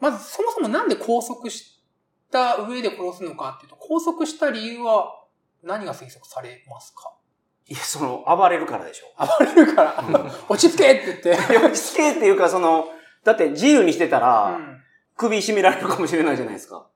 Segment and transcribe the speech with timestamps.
[0.00, 1.80] まず、そもそもなんで拘束し
[2.30, 5.24] た上で殺すのかっていうと、拘束した理由は
[5.62, 7.12] 何が推測されますか？
[7.66, 11.56] いやその暴れるからでしょ暴れるから、うん落ち着けって言って。
[11.56, 12.86] 落ち着けっていうかその
[13.24, 14.78] だって自由にしてたら、うん
[15.14, 16.88] 首絞められるかもしれないじゃないですか。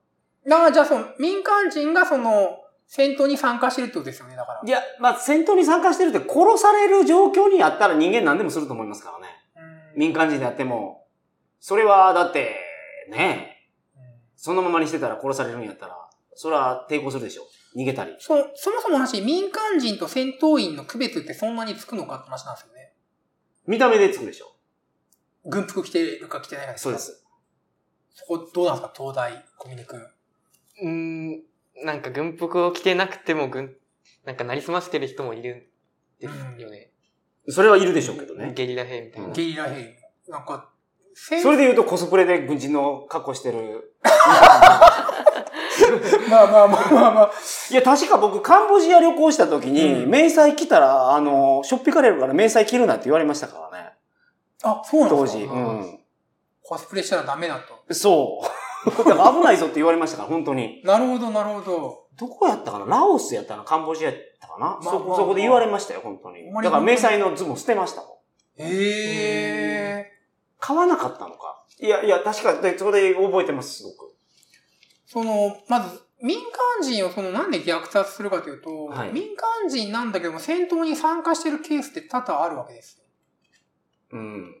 [0.45, 4.61] だから、じゃあ、その、民間人がその、戦闘に参加してるってことですよね、だから。
[4.65, 9.27] いや、まあ、戦闘に参加してるって殺される状況にあったら人間何でもすると思いますからね。
[9.97, 11.05] うん民間人であっても。
[11.59, 12.55] それは、だって、
[13.09, 13.57] ね
[13.95, 14.01] うん
[14.35, 15.97] そのままにしてたら殺されるんやったら、
[16.35, 17.47] それは抵抗するでしょ。
[17.75, 18.15] 逃げたり。
[18.19, 22.93] そそもそもの話、民間人と戦闘員の区別ってそんなにつくのかって話なんですよね。
[23.65, 24.55] 見た目でつくでしょ。
[25.45, 26.99] 軍服着てるか着てないかそうで。
[26.99, 27.25] す。
[28.13, 28.93] そこどうなんですか？
[28.95, 29.99] 東大、小峰君。
[29.99, 31.43] うーん。
[31.85, 33.75] なんか軍服を着てなくても軍、
[34.25, 35.59] なんかなりすましてる人もいるん
[36.19, 36.91] ですよね。
[37.49, 38.51] それはいるでしょうけどね。
[38.53, 39.27] ゲリラ兵みたいな。
[39.27, 39.95] うんゲリラ兵。
[40.27, 40.69] なんか、
[41.15, 43.95] 戦それで言うとコスプレで軍人の格好してる。
[46.29, 47.31] まあまあまあまあまあ。
[47.71, 53.89] いや、確か僕、カンボジア旅行した時に、うん迷彩着たら、あの、しょっぴかれるから迷彩着るなって言われましたからね。
[54.63, 55.39] あ、そうなん当時。
[55.39, 55.99] ですかうん。
[56.61, 57.93] コスプレしたらダメだと。
[57.93, 58.41] そ
[58.85, 58.91] う。
[58.91, 59.03] 危
[59.43, 60.81] ないぞって言われましたから、本当に。
[60.83, 62.06] なるほど、なるほど。
[62.17, 62.85] どこやったかな？
[62.85, 63.63] ラオスやったかな？
[63.63, 68.09] カンボジアやったかな、まあそこ、まあそこで言われましたよ、本当にだから迷彩のズボン捨てましたもん。
[68.57, 70.11] へえ。
[70.59, 71.63] 買わなかったのか？
[71.79, 74.15] いや、いや、確か、でそれ覚えてます、すごく。
[75.05, 76.47] その、まず、民間
[76.81, 82.99] 人をそのなんで虐殺するかというと、はい民間人なんだけども戦闘に参加してるケースって多々あるわけです。
[84.11, 84.55] うん。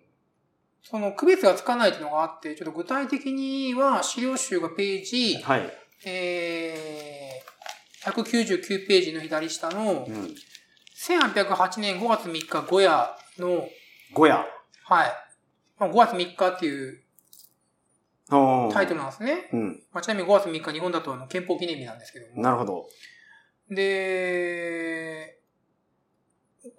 [0.83, 5.73] その区別がつかないというのがあって、ちょっと具体的には資料集がページ、はい。
[6.05, 7.16] えー、
[8.11, 10.35] 199ページの左下のう、ん。
[10.97, 13.67] 1808年5月3日、ゴヤの、
[14.13, 14.45] ゴヤ。
[14.83, 15.11] はい。
[15.79, 17.03] まあ、5月3日っていう
[18.29, 19.49] タイトルなんですね。
[19.53, 19.83] うん。
[19.91, 22.41] まあ、ちなみに5月3日、日本だとあの憲法記念日なんですけども。
[22.41, 22.87] なるほど。
[23.69, 25.39] で、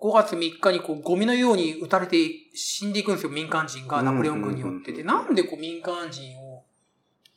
[0.00, 2.16] 5月3日にこうゴミのように撃たれて
[2.55, 4.93] 死んでいくんですよ、民間人がナポレオン軍によって。
[4.93, 6.65] で、うんなんでこう民間人を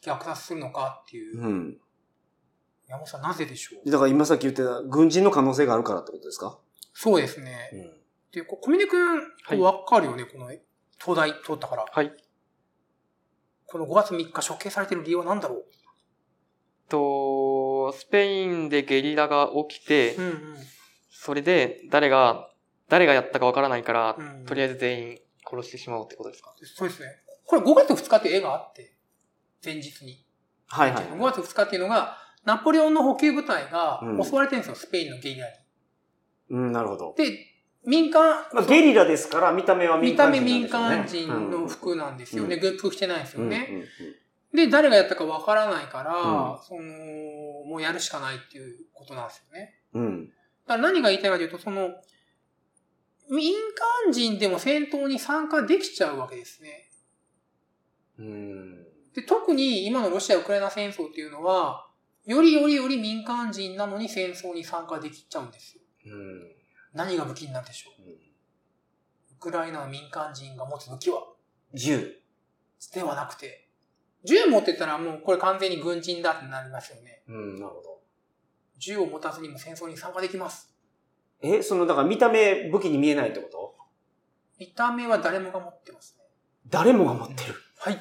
[0.01, 1.41] 虐殺するのかっていう。
[1.41, 1.77] うん。
[2.91, 3.89] 山本さん、なぜでしょう？
[3.89, 6.59] だから今さっき言ってた、軍人の可能性があるからってことですか？
[6.93, 7.69] そうですね。
[7.73, 8.01] うん。
[8.33, 10.49] で、小峰くん、はいわかるよね、この
[10.99, 11.85] 東大通ったから。
[11.89, 12.11] はい。
[13.65, 15.65] この5月3日処刑されてる理由は何だろう？
[16.89, 20.57] と、スペインでゲリラが起きて、うんうん。
[21.09, 22.49] それで誰が、
[22.89, 26.53] 誰がやったかわからないから、うんとりあえず全員殺してしまおうってことですか？
[26.75, 27.07] そうですね。
[27.45, 28.93] これ5月2日っていう絵があって、
[29.63, 30.25] 前日に。
[30.67, 31.05] はいはい。
[31.05, 35.53] 5月2日っていうのが、ナポレオンの補給部隊がうん襲われてるんですよ、スペインのゲリラに。
[36.49, 37.13] うん、なるほど。
[37.17, 37.51] で、
[37.85, 42.57] 民間、まあ、ゲリラですから、見た目は民見た目間人なんでしょうね民間人の服なんですよね。
[42.57, 43.83] 軍服着てないんですよね。
[44.53, 49.79] で、誰がやったかわからないから、うんその、もうやるしかないっていうことなんですよね。
[49.93, 50.27] うん。
[50.27, 51.89] だから何が言いたいかというと、その、
[53.29, 53.53] 民
[54.05, 56.89] 間人でも戦闘に参加できちゃうわけですね。
[58.19, 58.83] うん。
[59.15, 61.87] で、特に今のロシア・ウクライナ戦争っていうのは、
[62.25, 65.81] よりよりより民間人なのに戦争に参加できちゃうんですよ。
[66.05, 66.51] うん。
[66.93, 68.03] 何が武器になるでしょう？
[69.33, 71.23] ウクライナの民間人が持つ武器は？
[71.73, 72.15] 銃。
[72.93, 73.69] ではなくて、
[74.23, 77.23] 銃持ってたらもうこれ完全に軍人だってなりますよね。
[77.27, 78.01] うん、なるほど。
[78.77, 80.73] 銃を持たずにも戦争に参加できます。
[81.41, 83.75] え、その、だから見た目武器に見えないってこと？
[84.59, 86.25] 見た目は誰もが持ってますね。
[86.67, 87.55] 誰もが持ってる。
[87.79, 87.99] はい。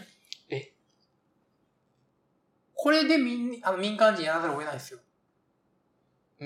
[2.81, 5.00] えこれで民あの民間人やらざるを得ないですよ。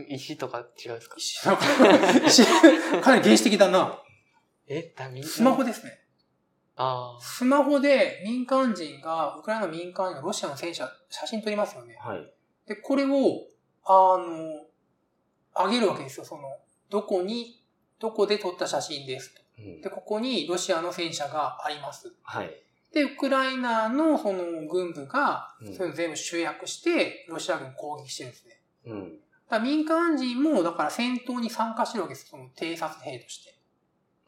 [0.08, 1.16] 石とか違うんですか？
[1.18, 1.56] 石か
[2.26, 2.44] 石
[3.00, 4.02] かなり原始的だな。
[4.66, 6.00] えだみスマホですね。
[6.76, 11.96] あスマホで民間人が、ウクライナの民間人がロシアの戦車、写真撮りますよね。
[12.00, 12.34] はい。
[12.66, 13.46] で、これを、
[13.84, 14.66] あの、
[15.54, 16.24] あげるわけですよ。
[16.26, 16.42] その、
[16.90, 17.62] どこに、
[18.00, 19.42] どこで撮った写真ですと。
[19.58, 22.12] うんで、ここにロシアの戦車があります。
[22.24, 22.63] はい。
[22.94, 28.60] で、ウクライナのその軍部がうん、それを全部集約して、ロシア軍攻撃してるんですね。
[28.86, 29.18] うん。
[29.50, 32.28] だ民間人も、だから戦闘に参加してるわけです。
[32.28, 33.58] その偵察兵として。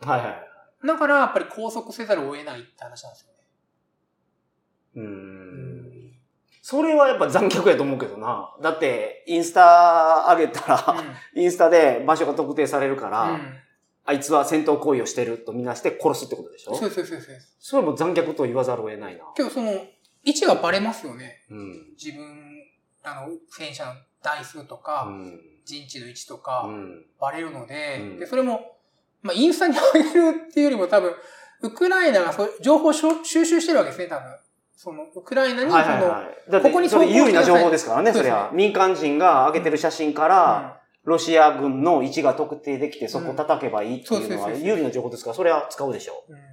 [0.05, 0.87] はいはい。
[0.87, 3.39] だから、やっぱり拘束せざるを得ないって話なんですよね。
[4.97, 5.01] う。
[5.01, 5.77] うん
[6.69, 8.53] それはやっぱ残虐やと思うけどな。
[8.61, 11.05] だって、インスタ上げたら、
[11.37, 13.55] インスタで場所が特定されるから、うん。
[14.07, 16.75] あいつは戦闘行為をしてるとみなして殺すってことでしょ？
[16.77, 17.57] そうそうそうです。
[17.59, 19.25] それはもう残虐と言わざるを得ないな。
[19.35, 19.73] けど、その、
[20.25, 21.45] 位置がバレますよね。
[21.51, 21.87] うん。
[21.93, 22.25] 自分、
[23.03, 23.93] あの、戦車の
[24.23, 25.41] 台数とか、うん。
[25.65, 27.05] 陣地の位置とうか、ん。
[27.21, 28.77] バレるので、うんで、それも、
[29.23, 31.13] まあ、インスタに上げるっていうよりも多分、
[31.63, 34.37] ウクライナがそう情報を収集してるわけですね、多分。
[34.77, 36.63] その、ウクライナに、その、はいはいはい。
[36.63, 38.51] ここにそれ有利な情報ですからね、そねそうりゃ。
[38.53, 46.35] 民間人が上げてる写真から、ロシア軍の位置が特定できて、そこを叩けばいいっていうのは有利な情報ですから、それは使うでしょうん。
[46.35, 46.41] うん。
[46.41, 46.47] だ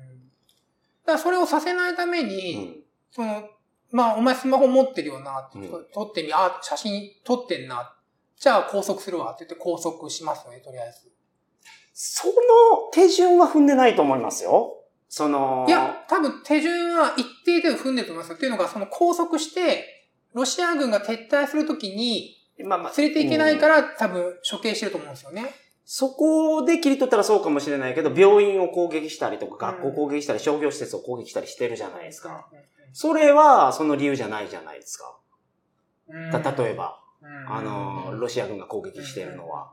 [1.08, 2.24] からそれをさせないためう。
[2.24, 2.76] に、ん。
[3.10, 3.50] その、
[3.92, 7.96] まあ、お前スマホ持ってるよなうん撮ってみ、あ、写真撮ってんな。
[8.40, 11.12] じゃあ拘束するわって言って拘束しますよね、とりあえず。
[11.94, 12.34] その
[12.92, 14.84] 手順は踏んでないと思いますよ。
[15.10, 18.36] その、いや、多分手順は一定程度踏んでると思いますよ。
[18.36, 25.54] っていうのが、その拘束して、ロシア軍が撤退するときに、まあまあ連れていけないかうんら、多分処刑してると思うんですよね。
[25.86, 32.48] そこで切り取ったらそうかもしれないけど、病院を攻撃したりとか、うん学校攻撃したり、商業施設を攻撃したりしてるじゃないですか。
[32.52, 32.60] うん
[32.96, 35.18] それは、その理由じゃないじゃないですか。
[36.08, 39.72] 例えば、うんあの、ロシア軍が攻撃してるのは。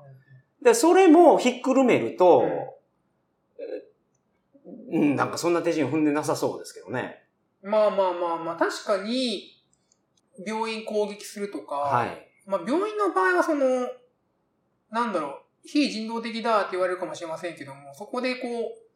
[0.63, 2.45] で、それもひっくるめると、
[3.59, 3.91] え
[4.93, 7.23] うん、なんかそんな手順踏んでなさそうですけどね。
[7.63, 9.63] まあまあまあまあ、確かに、
[10.47, 12.30] 病院攻撃するとか、はい。
[12.47, 13.89] まあ病院の場合はその、
[14.91, 18.91] なんだろう、非人道的だって言われるかもしれませんけども、そこでこう、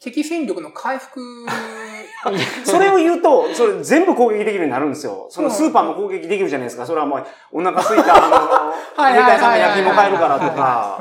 [0.00, 1.46] 敵戦力の回復、
[2.64, 5.26] それを言うと、それ全部攻撃できるようになるんですよ。
[5.30, 6.84] そのスーパーも攻撃できるじゃないですか。
[6.84, 11.00] それはもう、お腹空いた、あの、兵隊さんが焼き芋買えるからとか、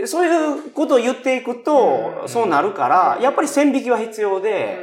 [0.00, 0.08] うん。
[0.08, 2.28] そういうことを言っていくうと、ん。
[2.28, 4.78] そうなるからう、んやっぱり線引きは必要うんで、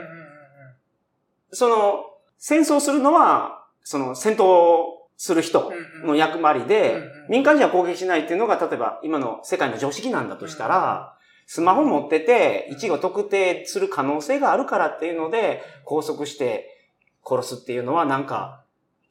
[1.51, 2.05] その、
[2.37, 4.90] 戦争するのは、その、戦闘
[5.23, 16.89] する人うんうんの役割でうんうん、民間人は攻撃しないっていうのが、例えば今の世界の常識なんだとしたら、スマホ持ってて、位置を特定する可能性があるからっていうので、拘束して
[17.23, 18.63] 殺すっていうのはなんか、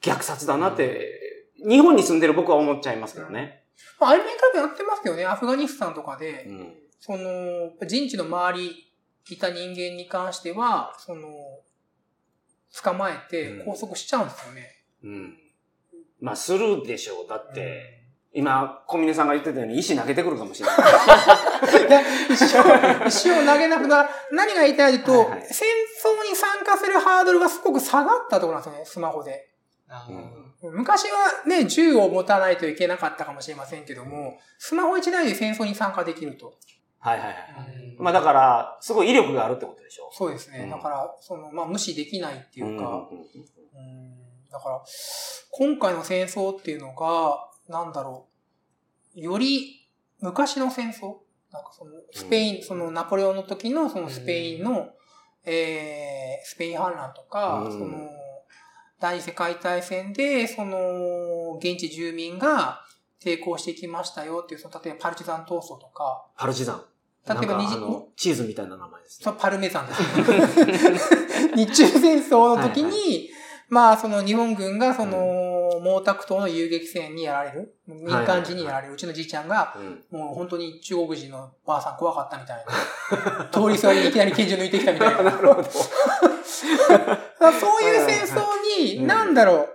[0.03, 3.63] 虐殺だなって、日本に住んでる僕は思っちゃいますけどね。
[4.01, 5.25] まあ、アメリカでもやってますよね。
[5.25, 6.75] アフガニスタンとかで、うん。
[6.99, 8.93] その、陣地の周り
[9.29, 11.29] いた人間に関しては、その、
[12.83, 14.83] 捕まえて拘束しちゃうんですよね。
[15.05, 15.40] うん。
[16.21, 17.29] まあ、するでしょう。
[17.29, 18.01] だって、
[18.33, 20.79] 今、小峰さんが言ってたように石投げてくるかもしれない。
[22.33, 22.63] 石を、
[23.07, 24.09] 石を投げなくなる。
[24.31, 25.67] 何が言いたいかとはいはい戦
[26.03, 29.49] 争に参加するハードルがすごく下がったところなんですよね、スマホで。
[29.89, 36.55] あうん昔はね、銃を持たないといけなかったかもしれませんけども、スマホ一台で戦争に参加できると。
[36.99, 37.97] はいはいはい。
[37.99, 40.61] ーまあだから、すごい威力があるってことでしょそうですね。
[40.61, 44.83] うんだから、その、まあ、無視できないっていうか、んうんだから、
[45.51, 48.27] 今回の戦争っていうのが、なんだろ
[49.17, 49.89] う、より
[50.21, 51.19] 昔の戦争。
[51.53, 52.63] なんかその、スペイン、うん。
[52.63, 54.91] そのナポレオンの時のそのスペインの、
[55.45, 57.73] えー、スペイン反乱とか、うん。
[57.73, 58.09] その、
[59.01, 62.85] 第二次世界大戦で、その、現地住民が
[63.23, 66.85] 抵抗してきましたよっていう、その、例えばパルチザン闘争とか、パルチザン。
[67.27, 67.77] 例えば二次
[68.17, 69.25] チーズみたいな名前ですね。
[69.25, 71.57] そう、パルメザンですね。
[71.67, 73.31] 日中戦争の時に、
[73.71, 79.77] まあ、その日本軍が、その、毛沢東の遊撃戦にやられる、民間人にやられる、うちのじいちゃんが、
[80.13, 80.19] うん。
[80.19, 82.73] もう本当に中国人のばあさん怖かったみたいな。
[83.53, 85.23] 通りすがりにいきなり拳銃抜いてきたみたいな。
[85.31, 85.71] なるほど。
[85.71, 85.89] そ
[87.81, 88.43] ういう戦争
[88.79, 89.69] に、うんなんだろ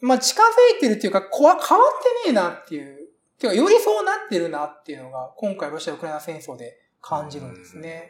[0.00, 0.46] う、まあ近づ
[0.78, 1.88] いてるっていうか、こわ変わっ
[2.24, 3.08] てねえなっていう。
[3.38, 8.08] てか、よりそうなってるなっていうのが、今回ロシア・ウクライナ戦争で感じるんですね。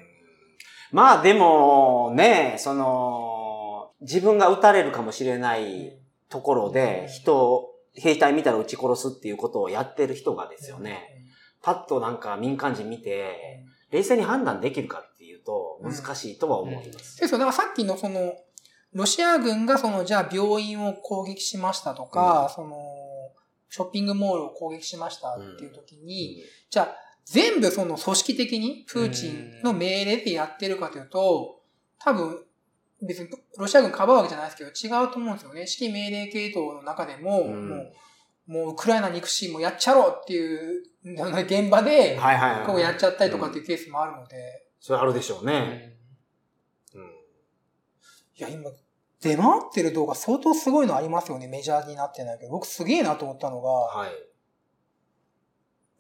[0.93, 0.97] うん。
[0.97, 3.42] まあでも、ね、その、
[4.03, 11.09] 自分が撃たれるかもしれないところで、人を、兵隊見たら撃ち殺すっていうことをやってる人がですよね。
[11.63, 17.21] パッとなんか民間人見て、冷静に判断できるかっていうと、難しいとは思います。
[17.21, 17.39] ですよ。
[17.39, 18.35] だからさっきのその、
[18.93, 22.77] ロシア軍がその、じゃあ病院を攻撃しましたとか、その、
[23.69, 31.61] ショッピングモールを攻撃しましたっていう時に、じゃあ全部その組織的にプーチンの命令でやってるかというと、
[31.99, 32.45] 多分、
[33.03, 33.29] 別に
[33.59, 35.61] ロシア軍かばうわけじゃないですけど、違うと思うんですよね。
[35.61, 42.67] 指揮命令系統の中でも、うんもう、もうウクライナ憎しいもうやっちゃろうっていう、現場で、はい。
[42.67, 45.97] こうやっちゃったりとかっていうケースもあるので、それあるでしょうね。
[46.95, 47.03] うん。
[47.03, 47.07] い
[48.37, 48.71] や、今、
[49.21, 51.47] 出回ってる動画相当すごいのありますよね。
[51.47, 52.51] メジャーになってないけど。
[52.51, 54.11] 僕すげえなと思ったのが、はい。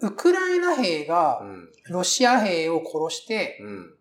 [0.00, 1.68] ウクライナ兵うがん。
[1.90, 3.94] ロシア兵を殺して、うん。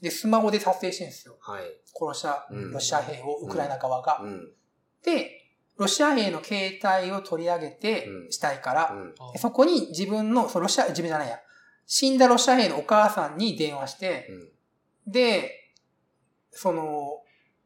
[0.00, 1.36] で、スマホで撮影してるんですよ。
[1.40, 1.64] はい。
[1.94, 4.20] 殺したうんロシア兵をウクライナ側が。
[4.22, 4.52] うん。
[5.04, 5.40] で、
[5.76, 9.14] ロシア兵の携帯を取り上げてう、ん死体から、うん。
[9.32, 11.40] でそこに自分の、そうロシア、自分じゃないや、
[11.86, 14.28] 死んだロシア兵のお母さんに電話して、
[15.06, 15.72] で、
[16.50, 17.22] その、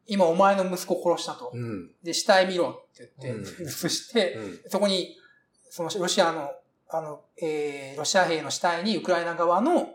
[0.06, 1.50] 今お前の息子を殺したと。
[1.52, 1.90] うん。
[2.02, 4.60] で、死体見ろって言って、うん映して、うん。
[4.68, 5.16] そこに、
[5.70, 6.50] そのロシアの、
[6.88, 9.88] あの、えー、ロシア兵の死体にウクライナ側の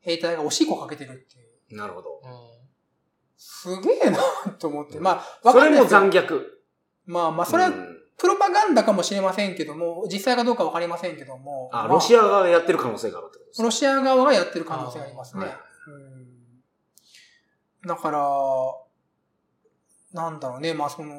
[0.00, 1.51] 兵隊がおしっこかけてるっていう。
[1.72, 2.20] なるほど。
[3.36, 4.18] すげえな
[4.58, 4.98] と思って。
[4.98, 6.40] うんまあ、わそれもかんないですよ残虐。
[7.06, 11.70] まあまあ、それはうんプロパガンダかもしれませんけども、実際かどうかわかりませんけども。
[11.72, 13.62] あ、まロシア側がやってる可能性があるってことですか？
[13.64, 15.44] ロシア側がやってる可能性がありますね。
[15.44, 15.54] はい
[15.88, 16.22] うん
[17.84, 18.20] だから、
[20.12, 21.16] なんだろうね、まあその、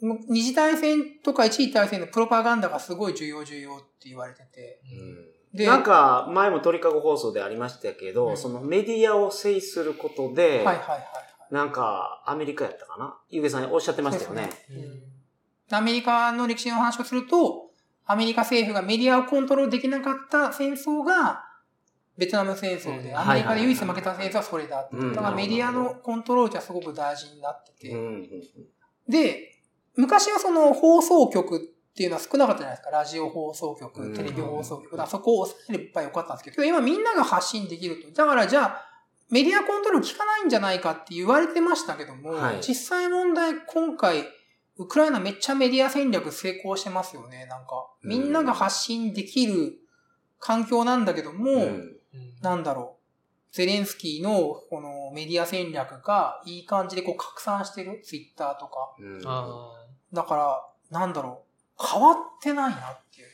[0.00, 4.80] 二次大戦とか一次大戦のプロパガンダがすごい重要重要って言われてて。
[4.82, 11.54] うんでなんか、前も鳥かご放送でありましたけど、うんそのメディアを制することで、はいはいはいはい。
[11.54, 13.16] なんか、アメリカやったかな？
[13.30, 14.50] ゆうげさんおっしゃってましたよね。
[15.70, 17.70] アメリカの歴史の話をすると、
[18.04, 21.44] アメリカ政府がメディアをコントロールできなかった戦争が、
[22.16, 24.96] ベトナム戦争で、うんアメリカで唯一負けた戦争はそれだって。
[24.96, 27.94] うんだからメディアのコントロールってすごく大事になってて。
[29.08, 29.52] で、
[29.96, 32.90] 昔はその放送局っていうのは少なかったじゃないですか。
[32.90, 34.96] ラジオ放送局、うんテレビ放送局。
[34.96, 38.10] だそこを抑えればよかったんですけど、今みんなが発信できると。
[38.10, 38.84] だからじゃあ、
[39.30, 44.24] メディアコントロール効かないんじゃないかって言われてましたけども、はい実際問題今回、
[44.76, 47.46] ウクライナめっちゃメディア戦略成功してますよね。
[47.46, 49.78] なんか、みんなが発信できる
[50.40, 51.94] 環境なんだけども、うん
[52.42, 53.54] なんだろう。
[53.54, 58.02] ゼレンスキーのこのメディア戦略がいい感じでこう拡散してる。
[58.04, 58.96] ツイッターとか。
[58.98, 59.72] うんあ
[60.12, 61.43] だから、なんだろう。
[61.80, 63.28] 変わってないなっていう。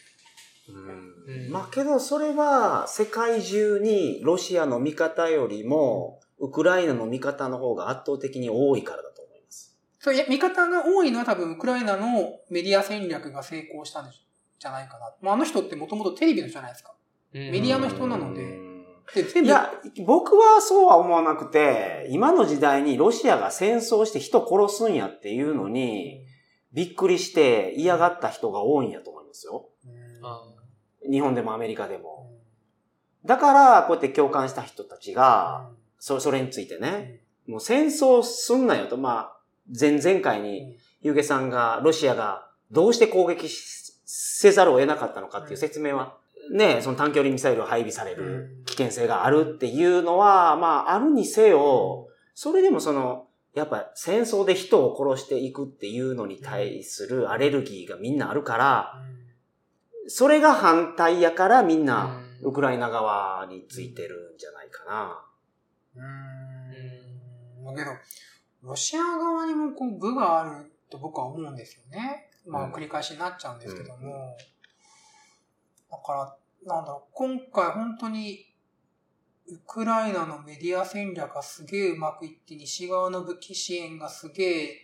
[0.68, 9.78] うんうんまあけど、それは世界中にロシアの味方よりも、ウクライナの味方の方が圧倒的に多いからだと思います。
[9.98, 15.12] そういや、見方が多いのは多分ウクライナのメディア戦略が成功したんじゃないかな。
[15.20, 16.94] まあ、あの人ってもともとテレビの人じゃないですか。
[17.32, 18.70] メメディアの人なので
[19.42, 19.72] いや、
[20.06, 26.24] 僕はそうは思わなくて、今の時代にロシアが戦争して人殺すんやっていうのに、
[26.72, 29.68] びっくりして嫌がった人が多いんやと思いますよ。
[31.10, 32.30] 日本でもアメリカでも。
[33.24, 39.36] だから、こうやって共感した人たちが、そそれについてね、もう戦争すんなよと、まあ、
[39.78, 46.16] 前々回に、ゆうげさんが、ロシアがどうして攻撃しせざるを得なかったのかっていう説明は、
[46.52, 59.02] ね、その短距離ミサイルを配備される危険性があるっていうのは、まあ、あるにせよ、それでもその、やっぱ戦争で人を殺していくっていうのに対するアレルギーがみんなあるから、
[60.06, 65.24] それが反対やからみんな、ウクライナ側についてるんじゃないかな。
[65.96, 67.74] うーん。
[67.76, 67.96] だけど、
[68.62, 72.30] ロシア側にもこう部があると僕は思うんですよね。
[72.46, 74.36] まうんあ繰り返しになっちゃうんですけども。
[75.90, 78.49] だから、なんだろう、今回本当に、
[79.50, 84.76] ウクライナのメディア戦略がすげえうまくいって、西側の武器支援がすげえ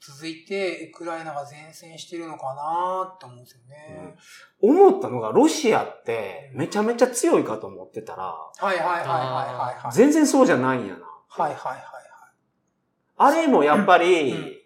[0.00, 4.16] 続いて、ウクライナが前線してるのかなって思うんですよね。
[4.60, 9.92] 思ったのが、ロシアってめちゃめちゃ強いかと思ってたら、はいはいはいはいはいはい。
[9.92, 11.00] 全然そうじゃないんやな。
[11.28, 11.84] はいはいはいはい。
[13.16, 14.64] あれもやっぱり、うん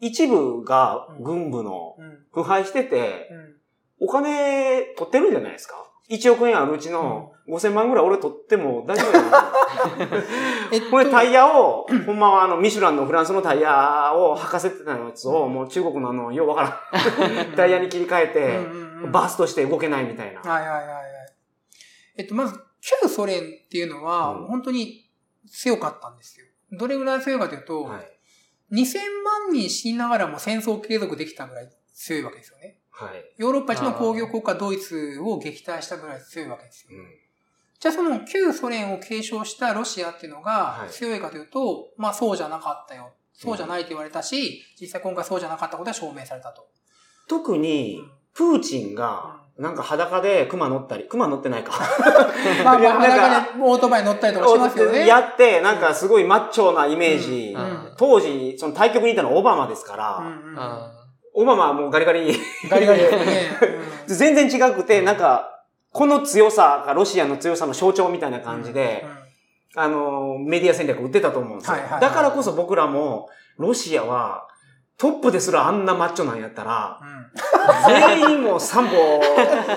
[0.00, 2.18] 一部が軍部のうん。
[2.32, 3.28] 腐敗してて、
[4.00, 4.06] うん。
[4.06, 5.76] お金取ってるんじゃないですか
[6.10, 9.52] ?1 億円あるうちの5000万ぐらい俺取っても大丈夫やな。
[10.72, 16.62] えっとこれタイヤを、ほんまはあの、ミシュランのフランスのタイヤを履かせてたやつを、もう中国のあの、ようわか
[17.22, 17.52] らん。
[17.56, 20.40] タイヤに切り替えうんて、バースとして動けないみたいな。
[20.40, 21.04] はいはいはいはい。
[22.16, 25.10] えっと、まず、旧ソ連っていうのは、うん本当に
[25.50, 26.46] 強かったんですよ。
[26.72, 28.14] どれぐらい強いかというと、はい。
[28.72, 32.78] 2000万人死にながらも戦争継続できたぐらい強いわけですよね。
[32.96, 33.24] はい。
[33.36, 36.98] ヨーロッパ一の工業国家ドイツを撃退したぐらい強いわけですよ。
[36.98, 37.24] うん
[37.80, 43.12] じゃあその旧ソ連を継承したロシアっていうのがはい強いかというと、まあそうじゃなかったよ。
[43.34, 46.66] そうじゃないと言われたし、実際今回そうじゃなかったことは証明されたと。
[47.28, 48.00] 特に、
[48.32, 51.72] プーチンが、なんか裸で熊乗ったり、熊乗ってないか。
[52.64, 55.06] まあ裸でオートバイ乗ったりとかしますよね。
[55.06, 57.54] やって、なんかすごいマッチョなイメージ。
[57.54, 60.20] うんうん当時、その対局にいたのはオバマですから、
[61.34, 62.20] オバマはもうガリガリ。
[62.26, 62.36] に、
[62.70, 63.02] ガリガリ。
[63.02, 63.08] ね。
[64.08, 64.16] うん。
[64.16, 69.04] 全然違くて、なんか、この強さがロシアの強さの象徴みたいな感じで、
[69.76, 71.76] あの、メディア戦略を打ってたと思うんですよ。
[72.00, 74.48] だからこそ僕らも、ロシアは、
[74.96, 77.00] トップですらあんなマッチョなんやったら、
[77.86, 79.20] 全員も3本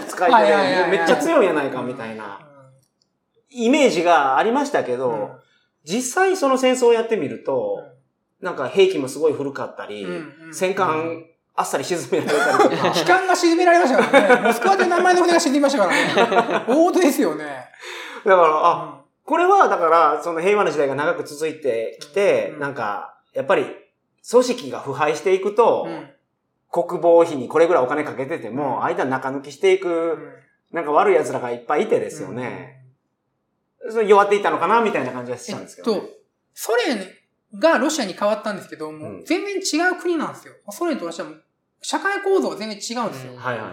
[0.08, 2.40] 使いはいめっちゃ強いんやないかみたいな
[3.50, 5.30] イメージがありましたけど、うん。
[5.84, 7.82] 実際その戦争をやってみると、
[8.42, 10.06] なんか兵器もすごい古かったり、
[10.52, 11.26] 戦艦
[11.60, 14.48] あっさり沈められたりとか、 機関が沈められましたからね。
[14.48, 16.66] モスクワという名前の船が沈みましたからね。
[16.70, 17.66] 大事ですよね。
[18.24, 23.66] だから、あ、これはだから、その平和な時代が長く続いてきて、うんなんか、やっぱり、
[24.30, 26.10] 組織が腐敗していくと、うんうん
[26.70, 30.18] 国防費にこれぐらいお金かけてても、うん間中抜きしていく、
[30.74, 32.84] なんか悪い奴らがいっぱいいてですよね。
[33.90, 35.98] それ弱っていったのかなみたいな感じがしえたんですけど、ね。
[36.00, 36.10] っと、
[36.54, 37.08] ソ連
[37.58, 40.56] がロシアに変わったんですけども、うん全然違う国なんですよ。
[40.70, 41.36] ソ連とロシアも
[41.81, 43.34] 社会構造が全然違うんですよ。
[43.34, 43.69] うんはいは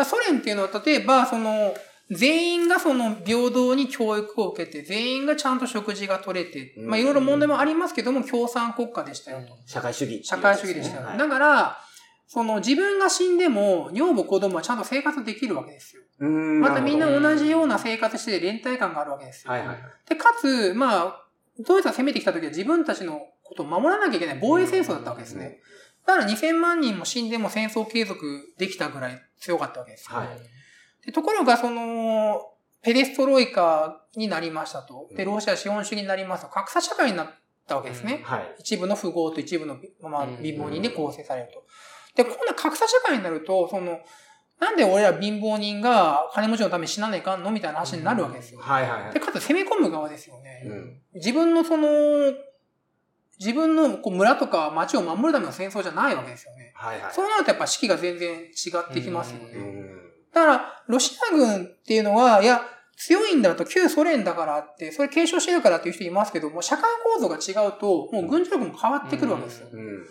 [0.00, 0.04] い。
[0.04, 1.74] ソ連っていうのは、例えば、その、
[2.10, 9.56] 全員がその平等に教育を受けて、全員がちゃんと食事が取れて、うんまあいろいろ問題もありますけども、共産国家でしたよと。
[9.66, 11.06] 社会主義、社会主義でしたよ。
[11.06, 11.78] はいだから、
[12.26, 16.02] その自分が死んでも、女房子供はちゃんと生活できるわけですよ。
[16.20, 19.52] うーんまたみんな同じような生活して連帯感があるわけですよ。
[19.52, 19.76] どはいはい。
[20.08, 21.24] で、かつ、まあ、
[21.58, 25.58] ドイツが攻めてきた時は自分たちのことを守らなきゃいけない防衛戦争だったわけですね。
[26.08, 30.16] だから2000万人も死んでも戦争継続できたぐらい強かったわけですよ。
[30.16, 30.28] はい
[31.04, 32.42] でところが、その、
[32.82, 35.08] ペレストロイカになりましたと。
[35.16, 37.28] で、うんロシア資本主義になりますと、格差社会になっ
[37.66, 38.20] たわけですね。
[38.24, 38.54] はい。
[38.58, 41.64] 一部の富豪と一部の、まあうん、貧乏人で構成されると。
[42.14, 44.00] で、こんな格差社会になると、その、
[44.60, 48.60] なんで俺ら貧乏人が金持ちのために死なないかんのみたいな話になるわけですよ。
[48.60, 49.20] はいはいはいで、。
[49.20, 50.64] かつ攻め込む側ですよね。
[50.66, 51.88] うん自分のその、
[53.38, 56.72] 自分のこう村とか町を守るための戦争じゃないわけですよね。
[56.74, 57.12] はいはい。
[57.12, 59.52] そうなるとやっぱ士気が全然違ってきますよね。
[59.54, 62.60] うんだから、ロシア軍っていうのは、いや、
[62.96, 69.68] 強いんだと、旧ソ連だからって、それ継承してるからっていう人いますけども、社会構造が違うと、もう軍事力も変わってくるわけですよ。
[69.72, 70.02] うんうん。
[70.02, 70.06] っ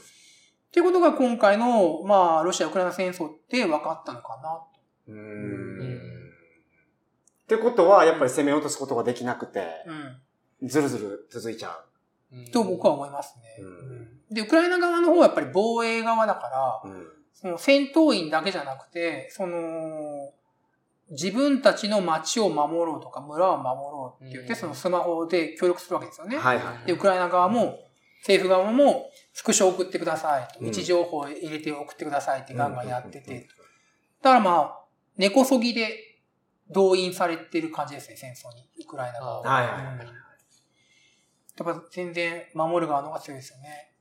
[0.71, 4.61] ていうことが今回の、まあ、ロシア・ウクライナ戦争って分かったのかな。
[5.07, 5.97] うーうんん。
[5.97, 9.67] ってことは、やっぱり攻め落とすことができなくて、
[10.61, 10.67] うん。
[10.67, 11.69] ずるずる続いちゃ
[12.51, 13.65] と僕は思いますね。
[14.31, 16.91] で、ウクライナ側の方はやっぱり防衛側だから。
[17.39, 20.31] その戦闘員だけじゃなくて、その、
[21.11, 26.37] 自分たちの町を守ろうとか村を守ろうって言って、うんそのスマホで協力するわけですよね。
[26.37, 26.87] はいはい。
[26.87, 27.77] で、ウクライナ側も、
[28.21, 33.47] 政府側も、スクショ送ってください位置情報を入れて送ってくださいってガンガンやってて。
[34.23, 34.79] だからまあ、
[35.15, 36.19] 根こそぎで
[36.71, 38.67] 動員されてる感じですね、戦争に。
[38.83, 39.47] ウクライナ側は。
[39.47, 40.26] はいはいはいうん
[41.57, 43.93] やっぱ全然守る側の方が強いですよね。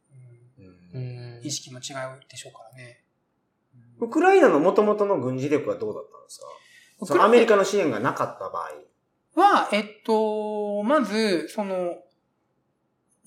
[0.59, 3.03] うんうん意識も違うでしょうからね。
[4.01, 7.07] ウクライナの元々の軍事力はどうだったんですか？
[7.07, 8.71] そのアメリカの支援がなかった場合。
[9.39, 11.99] は、えっと、まず、その、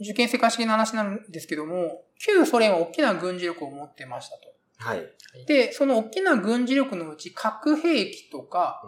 [0.02, 4.54] 受験世界史の話なんですけども、旧ソ連は大きな軍事力を持ってましたと。
[4.78, 5.06] はい。
[5.46, 8.82] で、その大きな軍事力のうち核兵器とか、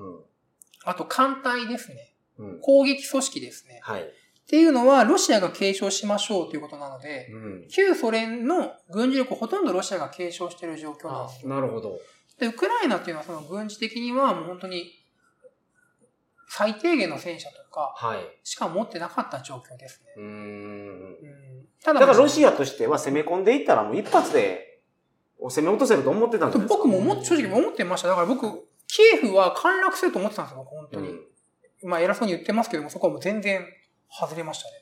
[0.84, 2.16] あと艦隊ですね。
[2.40, 2.54] うん。
[2.54, 2.60] うん。
[2.62, 3.82] 攻撃組織ですね。
[3.84, 4.10] はい。
[4.52, 7.68] っていうのはロシアが継承しましょうということなので、うん。
[7.70, 11.50] 旧ソ連の軍事力をほとんどロシアが継承している状況なんですよ。
[11.50, 11.98] なるほど。
[12.38, 14.92] で、ウクライナっていうのはその軍事的にはもう本当に
[16.50, 18.20] 最低限の戦車とかはい。
[18.44, 20.14] しか持ってなかった状況ですね。
[20.18, 20.28] うーん。
[20.28, 24.82] うんただからロシアアとしては攻め込んでいったらもう一発で
[25.40, 26.68] 攻め落とせると思ってたんですか？
[26.68, 28.10] 僕も思っ正直思ってました。
[28.10, 31.08] だから僕、キエフは陥落すると思ってたんですよ、僕本当に。
[31.08, 31.22] うん
[31.84, 33.66] まあ偉そうに言ってますけども、そこはもう全然
[34.20, 34.76] 外れましたね。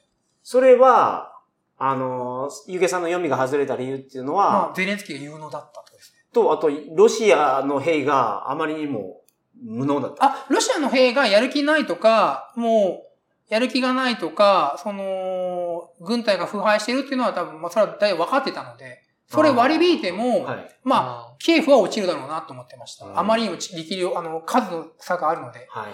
[0.43, 1.31] それは、
[1.77, 6.19] あの、ゆげさんの読みが外れた理由っていうのは、まあ、ゼレンスキーが有能だったとですね。
[6.33, 9.21] と、あと、ロシアの兵があまりにも
[9.63, 10.25] 無能だった。
[10.25, 13.03] あ、ロシアの兵がやる気ないとか、も
[13.49, 20.75] う、やる気がないとか、その、軍隊が腐敗してるっていうのは多分、まあ、それは大分かってたので、それ割り引いても、はい。
[20.83, 23.05] まあ、あキエフは落ちるだろうなと思ってました。
[23.05, 25.67] うんあまりにも力量、あの、数の差があるので。
[25.69, 25.91] はい。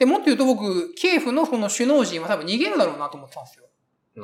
[0.00, 3.66] で、もっと言うと僕、キエフのその首脳陣は多分逃げるだろうなと思ってたんですよ。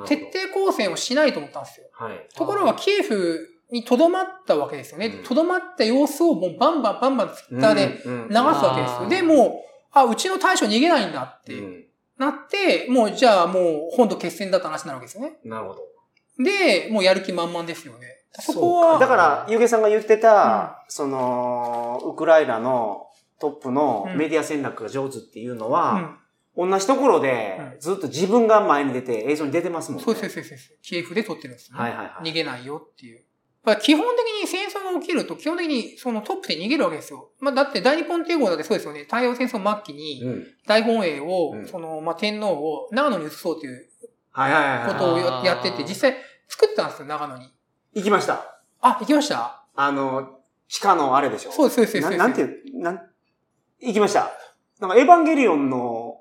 [0.01, 0.09] はい。
[0.09, 1.87] 徹底抗戦をしないと思ったんですよ。
[1.93, 2.27] はい。
[2.35, 5.23] ところが、キエフに留まったわけですよねうん。
[5.23, 8.97] 留まった様子をもうバンバンバンバンツイッターで流流すわけですよ。
[9.01, 11.85] あーで、もう、あ、うちの大将逃げないんだってうん。
[12.17, 15.37] なって、もうじゃあもう本土決戦だった話になるわけですよね。
[15.45, 15.83] なるほど。
[16.43, 18.17] で、もうやる気満々ですよね。
[18.41, 23.06] そこは、だから、ゆげさんが言ってた、その、ウクライナの
[23.41, 26.19] トップのメディア戦略が上手っていうのうは、ん。
[26.57, 30.05] 同じところでうずっと自分が前に出て映像に出てますもんね。
[30.05, 30.75] そうです、そうです、そうです。
[30.83, 31.83] キエフで撮ってるんですよね。
[31.83, 32.31] はいはいはい。
[32.31, 33.23] 逃げないよっていう。
[33.63, 37.31] まあ基本的に戦争が起きると、基本的にそのトップで逃げるわけですよ。
[37.41, 39.01] まあだって大日本帝国だってそうですよね。
[39.01, 40.47] 太平洋戦争末期にうん。
[40.67, 43.89] 大本営を、うんその、まあ天皇を長野に移そうという。
[44.33, 46.17] ことをやってて、実際
[46.49, 47.53] 作ったんですよ、長野に。
[47.95, 48.61] 行きました。
[48.81, 49.65] あ、行きました？
[49.75, 51.53] あの、地下のあれでしょ？
[51.53, 52.11] そうです、そうです。
[52.11, 53.01] ななんていう、なん、
[53.81, 54.33] 行きました。
[54.81, 56.17] なんかエヴァンゲリオンの、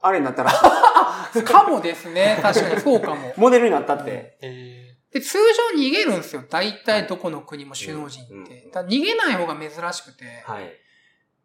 [0.00, 0.52] あれになったら、
[1.44, 2.38] かもですね。
[2.42, 3.32] 確かにそうかも。
[3.36, 4.38] モデルになったって。
[4.40, 5.38] えで、通
[5.74, 6.44] 常逃げるんですよ。
[6.48, 8.70] 大体どこの国も首脳陣って。
[8.72, 10.24] 逃げない方が珍しくて。
[10.44, 10.70] はい。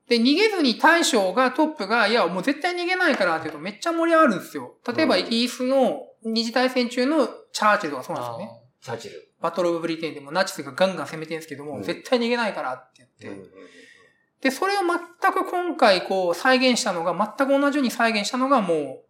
[0.09, 4.75] で、逃げずに大将が、トップが、いや、もう絶対逃げないからって言うとめっちゃ盛り上がるんですよ。
[4.95, 8.61] 例えば、うんイギリスの二次大戦中のチャーチルとかそうーなんですよね。
[8.81, 9.29] チャーチル。
[9.39, 13.41] バトルオブブリテンでもナチスがガンガン攻めてるんですけども、うん絶対逃げないからって言って。
[13.41, 13.49] うん
[14.43, 19.03] で、それを全く今回こう再現したのが、全く同じように再現したのがも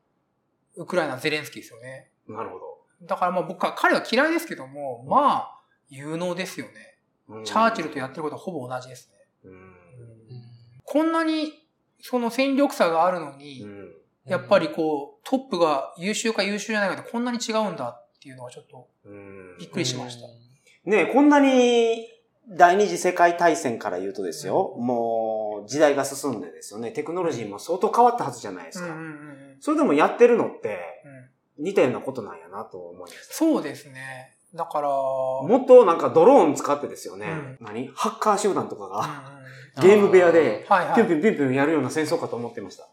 [0.78, 2.12] う、ウクライナゼレンスキーですよね。
[2.28, 2.60] なるほ
[3.02, 7.44] だからまあ僕は彼は嫌いですけども、まあ、有能ですよね。
[7.44, 9.50] チャーチルとやってることはほぼ同じですね。
[9.52, 9.76] うん。
[10.84, 11.52] こんなに
[12.00, 13.92] その戦力差があるのに、うん。
[14.26, 20.28] やっぱりこう、トップが優秀か優秀じゃないかでこんなに違うんだっていうのはちょっとうんびっくりしました。
[20.86, 22.08] ねこんなに
[22.50, 28.88] 第二次世界大戦から言うとですよ、もう時代が進んでですよね、テクノロジーも相当変わったはずじゃないですか。
[28.88, 30.80] うんうんうんうんそれでもやってるのって
[31.58, 33.34] うん似たようなことなんやなと思いました。
[33.34, 34.36] そうですね。
[34.54, 37.88] だから、もっとなんかドローン使ってですよね、うん何？
[37.96, 40.66] ハッカー集団とかがうんうん ゲーム部屋で。
[40.68, 42.88] ピュンピュンピュンピュンやるような戦争かと思ってました。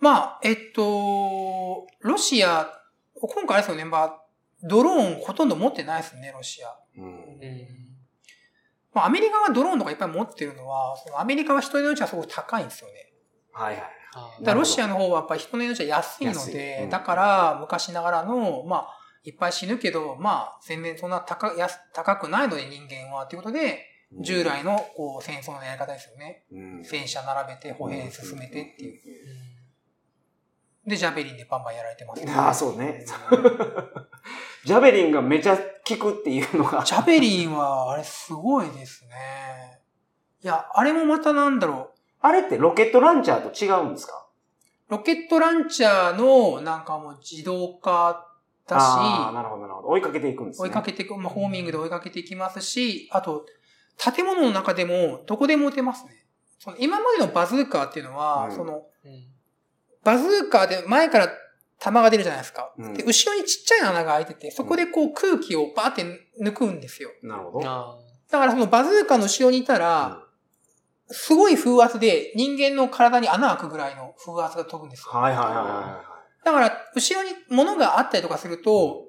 [0.00, 2.68] まあ、えっと、ロシア、
[3.14, 4.22] 今回あれですよね、まあ、
[4.62, 6.76] ドローンほとんど持ってないですね、ロシア。
[6.96, 7.38] うん。
[8.98, 13.12] うんまあ、アメリカがドローンとかいっぱい持ってるのは、そのアメリカは人の命はすごく高いんですよね。
[13.52, 13.80] はいは
[14.40, 14.44] い。
[14.44, 18.88] だロシアの方はやっぱり人の命は安いので、うんだから昔ながらの、まあ、
[19.24, 23.84] いっぱい死ぬけど、まあ、全然そんな高安高くないので人間は、ということで、
[24.20, 26.44] 従来のこう戦争のやり方ですよね。
[26.50, 28.94] うん、戦車並べて歩兵進めてっていう。
[30.86, 33.04] うで、ジャベリンでバンバンやられてます、ああ、そうね。
[34.64, 35.58] ジャベリンがめちゃ
[35.96, 36.82] 効くっていうのが。
[36.84, 39.80] ジャベリンは、あれすごいですね。
[40.42, 44.26] いや、あれもまたなんだろあれってロケットランチャーと違うんですか？
[44.88, 44.92] う。
[44.92, 48.26] ロケットランチャーのなんかもう自動化
[48.66, 49.88] だああ、し、なるほど、なるほど。
[49.88, 50.68] 追いかけていくんですね。
[50.68, 53.46] 追いかけていく、まあ、ホーミングで追いかけていきますし、あと、
[54.14, 56.12] 建物の中でもどこでも撃てますね。
[56.58, 58.82] その今までのバズーカーっていうのは、うんその、ん
[60.04, 61.28] バズーカーで前から
[61.80, 62.72] 弾が出るじゃないですか。
[62.78, 66.04] うんで、後ろにちっちゃい穴が開いてて、そこでこう空気をバーって
[66.40, 67.10] 抜くんですよ。
[67.22, 67.68] なるほど。
[67.68, 67.98] あ
[68.30, 70.22] だからそのバズーカーの後ろにいたら、
[71.10, 75.18] すごい風圧で人間の体に穴開くぐらいの風圧が飛ぶんですよ。
[75.18, 76.02] はいはいはいは
[76.44, 79.06] だから、後ろに物があったりとかすると、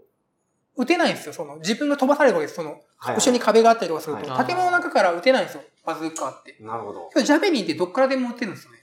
[0.77, 1.33] 撃てないんですよ。
[1.33, 2.55] その、自分が飛ばされるわけです。
[2.55, 3.15] その、いはい。
[3.15, 5.63] 後ろに壁があったりとかすると、はい建物の中から撃てないんですよ。
[5.85, 6.55] バズーカーって。
[6.61, 8.79] なるほどジャベリンってどっからでも撃てるんですよね。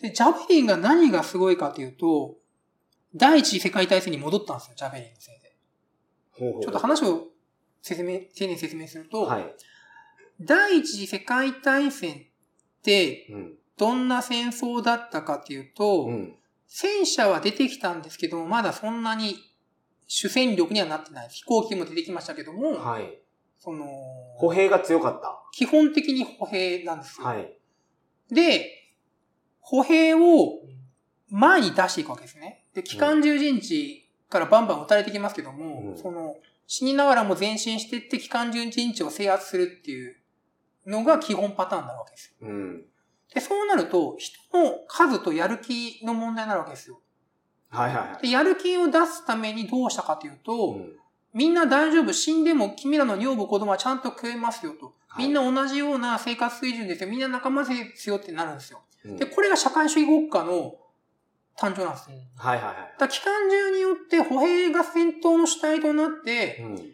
[0.00, 2.36] で、ジャベリンが何がすごいかというと、
[3.14, 5.56] 第一次世界大戦に戻ったんですよ、ジャベリンのせいで。
[6.32, 7.28] ほうほうちょっと話を
[7.82, 9.54] 説明、丁寧に説明すると、はい。
[10.40, 12.16] 第一次世界大戦っ
[12.82, 13.54] てうん。
[13.76, 16.34] どんな戦争だったかというと、うん。
[16.66, 19.36] 戦車は出てきたんですけども、まだそんなに
[20.06, 21.28] 主戦力にはなってない。
[21.28, 23.22] 飛行機も出てきましたけども、はい。
[23.58, 23.86] その、
[24.36, 25.42] 歩兵が強かった。
[25.52, 27.26] 基本的に歩兵なんですよ。
[27.26, 27.58] はい。
[28.30, 28.77] で、
[29.70, 30.60] 歩兵を
[31.28, 32.64] 前に出していくわけですね。
[32.74, 40.16] で、機関銃陣地からバンバン撃たれてきますけども、うんその、死にながらも前進していって機関銃陣地を制圧するっていう
[40.86, 42.48] のが基本パターンになるわけですよ。
[42.48, 42.84] うん。
[43.34, 47.02] で、そうなると、人の数とやる気の問題になるわけですよ。
[47.68, 48.22] はいはいはい。
[48.22, 50.98] で、やる気を出すためにどうしたかというと、うん
[51.34, 54.94] みんな大丈夫、死んでも君らの女房子供はちゃんと食えますよと。
[55.08, 57.10] はいみんな同じような生活水準ですよ。
[57.10, 58.80] みんな仲間ですよってなるんですよ。
[59.04, 59.16] うん。
[59.16, 60.74] で、これが社会主義国家の
[61.58, 62.16] 誕生なんですよ。
[62.36, 62.74] はいはいはい。
[62.98, 66.92] だ機関銃によって歩兵が戦闘の主体となって、うん。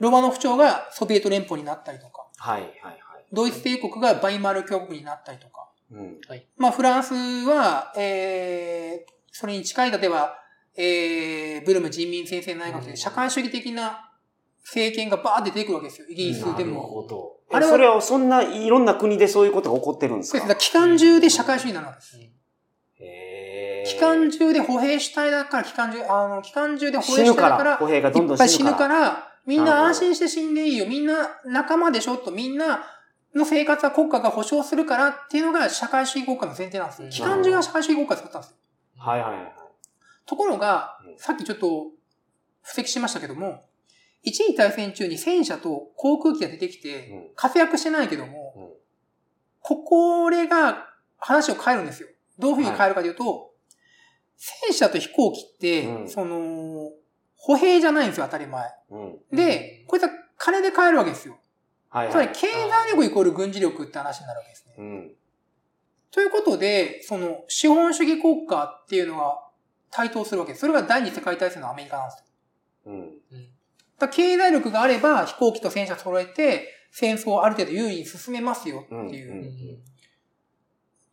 [0.00, 2.98] ロマノフ朝がソビエト連邦になったりとか、はいはいはい。
[3.32, 6.20] ドイツ帝国がバイマル共和国になったりとか、うん。
[6.56, 10.38] まあフランスは、えー、それに近い、例えば、
[10.76, 14.11] えー、ブルム人民先生内閣で社会主義的な
[14.64, 16.06] 政権がバーって出てくるわけですよ。
[16.08, 16.82] イギリスでなるも。
[16.82, 17.36] ほど。
[17.50, 20.38] あれはそれはそんないろんな国でそういうことが起こってるんですか？
[20.38, 20.54] そうです。
[20.54, 22.16] だから機関銃で社会主義になるわけです。
[23.00, 29.28] へー機関銃で歩兵主体だから、機関銃、あの、機関銃で歩死兵主体だから、歩兵がどんどん死ぬから。
[29.44, 30.86] みんな安心して死んでいいよ。
[30.86, 32.16] みんな仲間でしょ？
[32.16, 32.84] と、みんな
[33.34, 37.06] の生活は国家が保障するからっていうのが社会主義国家の前提なんですよ。
[37.06, 38.56] うん機関銃が社会主義国家を作ったんですよ。
[38.98, 39.52] はいはいはい。
[40.26, 41.86] ところがうん、さっきちょっと
[42.62, 43.64] 布石しましたけども、
[44.22, 48.68] 一次大戦中に戦車と航空機が出てきて、うん活躍してないけども、うん
[49.64, 52.08] ここれが話を変えるんですよ。
[52.36, 53.52] どういうふうに変えるかというと、
[54.36, 56.90] 戦車と飛行機って、うんその、
[57.36, 58.68] 歩兵じゃないんですよ、当たり前。
[58.90, 61.38] うんで、こいつは金で買えるわけですよ。
[61.90, 62.12] はいはい。
[62.12, 64.74] つまり経済力イコール軍事力って話になるわけですね。
[64.78, 65.14] うん
[66.10, 69.48] ということで、その資本主義国家っていうのは
[69.90, 70.60] 台頭するわけです。
[70.60, 72.92] それが第二次世界大戦のアメリカなんですよ。
[72.92, 73.61] うんだか
[74.06, 79.32] ら経済力があれば飛行機と戦車揃えて戦争をある程度優位に進めますよっていう。
[79.32, 79.78] うんうん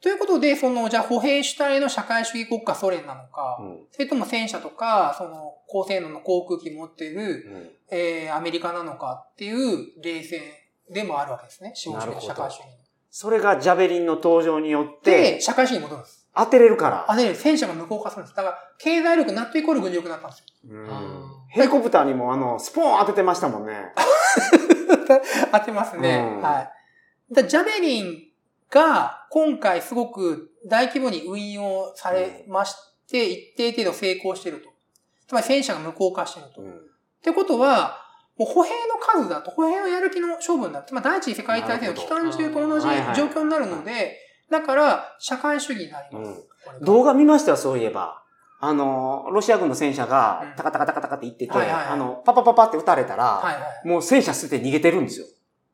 [0.02, 10.41] ということで、その、じゃあ歩兵主体の社会主義国家ソ連なのか、うんそれとも戦車とか、その高性能の航空機持っている、うんえー、アメリカなのかっていう冷戦
[10.89, 11.73] でもあるわけですね。
[11.75, 12.67] 資本主義、社会主義。
[13.10, 16.19] それがジャベリンの登場によってで、社会主義に戻るんです。
[16.39, 17.06] 当てれるから。
[17.08, 18.36] あ、で、戦車が無効化するんです。
[18.36, 20.45] だから、経済力、納得イコール軍事力になったんですよ。
[20.69, 23.91] うんあヘリコプターにもあの、スポーン当ててましたもんね。
[25.52, 26.36] 当てますね。
[26.38, 27.34] うんはい。
[27.34, 28.23] だジャベリン
[28.69, 32.75] が今回すごく大規模に運用されまし
[33.10, 34.69] て、一定程度成功していると。
[35.28, 36.62] つまり戦車が無効化していると。
[36.62, 36.82] っうん
[37.21, 37.97] てことは、
[38.38, 40.86] もう歩兵の数だと、歩兵のやる気の勝負になる。
[40.88, 44.17] つまり第一次世界大戦の期間中と同じ状況になるので、
[44.50, 46.30] だから社会主義になります。
[46.30, 46.50] うん
[46.82, 48.22] 動画見ましたよ、そういえば。
[48.60, 53.88] あの、ロシア軍の戦車うんが、タカタカタカタカって行ってて、はいはいはいあの、パパパパって撃たれたら、はいはい。
[53.88, 55.26] もう戦車捨てて逃げてるんですよ。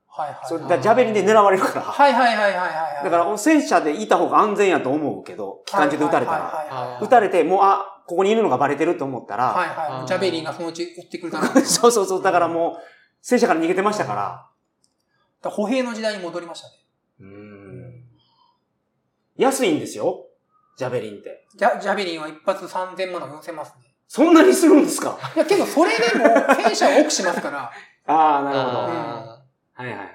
[0.08, 0.40] はいはい。
[0.46, 1.82] それだからジャベリンで狙われるから。
[1.82, 3.04] はいはいはいはいはい。
[3.04, 6.38] だから、戦車でいた方が安全やと思うけど、機関銃で撃たれたら。
[6.44, 10.08] はいはいはいはい撃たれて、もう、あ、ここにいるのがバレてると思ったら、はいはい。
[10.08, 11.48] ジャベリンがそのうち撃ってくるだろう。
[11.48, 12.84] だかそうそうそう、だからもう、
[13.22, 14.46] 戦車から逃げてましたから。
[15.42, 16.74] ら歩兵の時代に戻りましたね。
[17.20, 17.65] うん
[19.38, 20.26] 安いんですよ、
[20.78, 21.46] ジャベリンって。
[21.56, 23.86] ジャジャベリンは一発3000万の4000万ですね。
[24.08, 25.18] そんなにするんですか？
[25.36, 27.72] いや、けどそれでも戦車を多くしますから。
[28.08, 28.78] ああ、なるほど。
[28.78, 29.44] は
[29.78, 30.10] あいはいはい。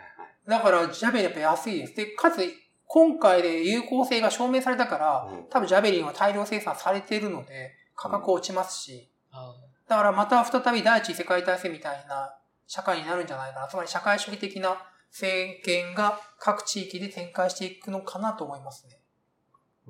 [0.49, 1.95] だから、ジャベリンやっぱ安いです。
[1.95, 2.41] で、かつ、
[2.87, 9.55] 今回で有効性が証明されたから、うん多分ジャベリンは大量生産されているので、価格落ちますし、あ
[9.89, 12.33] だからまた再び第一次世界大戦みたいな
[12.67, 13.69] 社会になるんじゃないかな。
[13.69, 14.81] つまり社会主義的な
[15.11, 19.00] 政権が各地域で展開していくのかなと思いますね。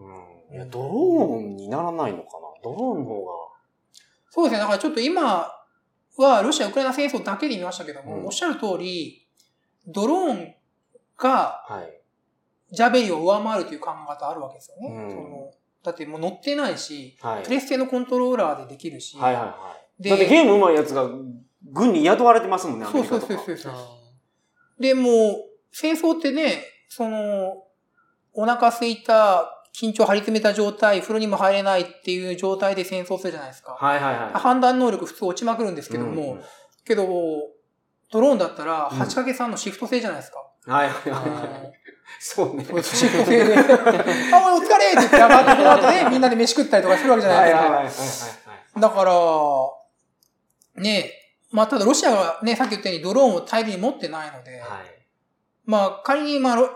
[0.01, 0.57] うん。
[0.57, 2.47] いや、ドローンにならないのかな？
[2.65, 3.27] ドローンの方
[4.31, 4.59] そうですね。
[4.59, 5.47] だからちょっと今
[6.17, 9.29] はロシア・ウクライナ戦争だけで見ましたけども、うんおっしゃる通り、
[9.87, 10.55] ドローン
[11.17, 12.01] がが、はい。
[12.75, 14.95] ジャベリンを上回るという考え方あるわけですよね。
[14.95, 15.51] うんその
[15.83, 17.43] だってもう乗ってないし、はい。
[17.43, 20.03] プレステのコントローラーでできるし、はいはいはい。
[20.03, 21.09] でだってゲーム上手いやつが
[21.63, 23.45] 軍に雇われてますもんね、アそうそうメリカとか。
[23.47, 23.73] そうそうそう。
[23.73, 24.01] あ
[24.79, 27.65] で、もう、戦争ってね、その、
[28.33, 33.73] お腹空いた、緊張張り詰めた状態、風呂にも入れないっていう状態で戦争するじゃないですか。
[33.73, 34.33] はいはいはい。
[34.35, 36.45] 判断能力普通落ちまくるんですけども、うんうん
[36.85, 37.07] けど、
[38.11, 40.39] ドローンだったらうん 8×3 のシフト制じゃないですか。
[40.67, 41.63] はいはいあはいはい。
[41.63, 41.73] の
[42.19, 42.65] そうね。
[42.83, 43.55] シフト制で、
[44.35, 47.63] あ、お疲れって言って上がってくる後で、 みんなで飯食ったりとかするわけじゃなはいいですか。
[47.63, 48.81] はいはいはいはい。
[48.81, 49.05] だか
[50.77, 51.13] ら、ね
[51.53, 55.07] まあただロシアがね、さっき言ったようにドローンを大量に持ってないので、はい。
[55.65, 56.71] まあ仮にまあロ、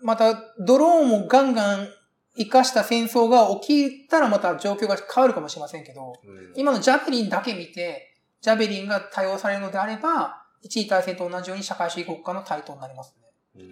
[0.00, 1.88] またドローンをガンガン
[2.38, 13.14] 活かした戦争が起きたらまた状況が変わるかもしれませんけど、うん今のジャベリンだけ見て、ジャベリンが対応されるのであれば、一位大戦と同じように社会主義国家の台頭になります
[13.54, 13.62] ね。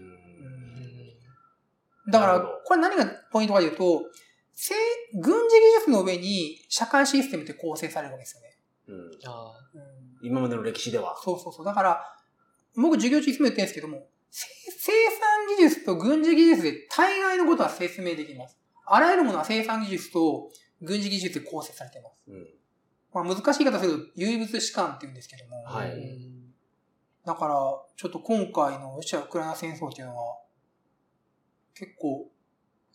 [2.10, 4.02] だからこれ何がポイントかというと、
[4.52, 4.74] せ
[5.14, 8.58] 軍事技術の上に社会システムって構成されるわけですよね。
[8.88, 9.10] うん
[10.22, 11.16] 今までの歴史では。
[11.22, 11.66] そうそうそう。
[11.66, 12.02] だから、
[12.76, 18.58] 僕授業中いつも言ってるんですけども、せ生産技術と軍事技術で大概のことは説明できます。
[18.84, 20.50] あらゆるものは生産技術と
[20.82, 22.24] 軍事技術で構成されています。
[22.26, 22.46] うん。
[23.12, 25.62] まあ難しい言い方すると、唯物史観って言うんですけども。
[25.62, 26.44] はい
[27.24, 27.54] だから、
[27.96, 30.36] ちょっと今回のロシア・ウクライナ戦争っていうのは、
[31.74, 32.30] 結構、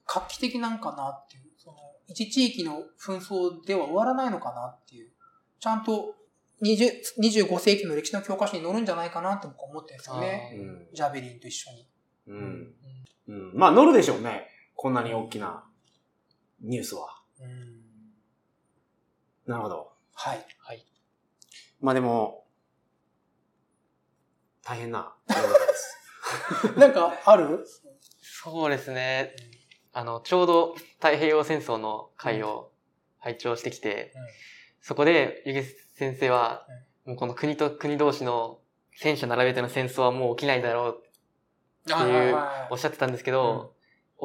[0.06, 5.12] 画期的なんかなっていう、その、一地域の紛争では終わらないのかなっていう、
[5.60, 6.19] ちゃんと20
[6.62, 10.54] 25世紀の歴史の教科書に載るんじゃないかなって僕は思ってるんですよね。
[10.56, 10.88] うん。
[10.94, 11.88] ジャベリンと一緒に。
[12.28, 12.74] うん。
[13.28, 13.52] うん。
[13.56, 14.48] まあ乗るでしょうね。
[14.76, 15.64] こんなに大きな
[16.62, 17.22] ニュースは。
[17.40, 17.82] うん。
[19.46, 19.92] なるほど。
[20.14, 20.46] はい。
[20.60, 20.86] はい。
[21.80, 22.46] まあでも、
[24.64, 26.80] 大変な世の中です。
[26.80, 27.66] なんか、ある？
[28.22, 29.36] そうですね。
[29.94, 32.72] あの、ちょうど太平洋戦争の会を
[33.18, 34.22] 拝聴してきて、うん
[34.82, 35.66] そこで、ゆげ
[36.00, 36.66] 先生は、
[37.06, 38.60] もうこの国と国同士の
[38.96, 41.04] 戦車並べての戦争はもう起きないだろうっ
[41.86, 42.44] てはいはいはい。
[42.72, 43.74] おっしゃってたんですけど、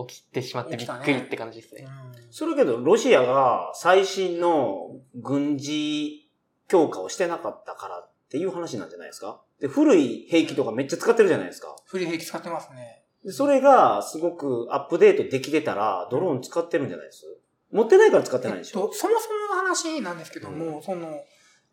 [0.06, 1.84] 起きてしまってびっくりって感じですね。
[2.30, 6.30] それけど、ロシアが最新の軍事
[6.68, 9.40] 強化をしてなかったからっていう話なんじゃないですか？
[9.60, 11.74] で、古い兵器とかめっちゃ使ってるじゃないですか。
[11.86, 13.02] フリー兵器使ってますね。
[13.24, 17.24] でそれがすごくアップデートできてたら、ドローン使ってるんじゃないです？
[17.72, 21.08] 持ってないから使ってないでしょ、えっと、そもそもの話なんですけども、その、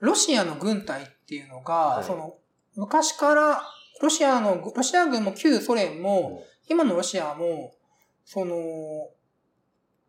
[0.02, 2.36] ロシアの軍隊っていうのが、はいその、
[2.76, 3.62] 昔から、
[4.02, 7.74] ロシアの、ロシア軍も旧ソ連も、今のロシアも、
[8.26, 8.56] その、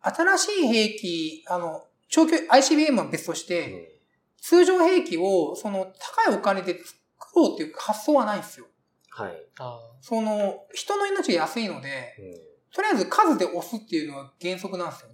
[0.00, 4.00] 新しい兵器、あの、長距離、ICBM は別としうんて、
[4.40, 6.96] 通常兵器を、その、高いお金で作
[7.36, 8.66] ろうっていう発想はないんですよ。
[9.10, 9.32] はい。
[9.58, 15.11] あその、人の命が安いので、うんとりあえず数で押すっていうのは原則なんですよね。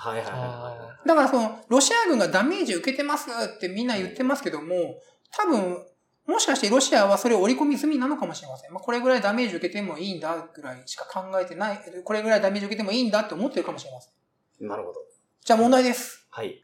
[0.00, 5.00] はいはいはいはあだからその、ロシア軍がダメージ受けてますってみんな言ってますけども、
[5.32, 5.84] 多分、
[6.26, 8.72] もしかしてロシアはそれを織り込み済みなのかもしれません。
[8.72, 14.64] まあ、これぐらいダメージ受けてもいいんだぐらいしか考えてない、これぐらいダメージ受けてもいいんだって思ってるかもしれません。
[14.64, 14.68] い。
[14.68, 15.00] なるほど。
[15.44, 16.28] じゃあ問題です。
[16.30, 16.62] はい。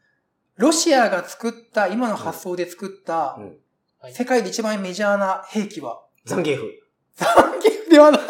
[0.55, 3.45] ロシアが作った、今の発想で作ったう、ん。
[3.99, 6.71] はい世界で一番メジャーな兵器は、ザンゲーフ。
[7.15, 8.21] ザンギフではない。